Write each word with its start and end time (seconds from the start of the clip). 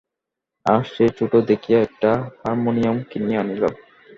আজ 0.65 0.83
সে 0.93 1.05
ছোটো 1.17 1.37
দেখিয়া 1.49 1.79
একটা 1.81 2.11
হারমোনিয়ম 2.39 2.97
কিনিয়া 3.09 3.39
আনিল। 3.41 3.63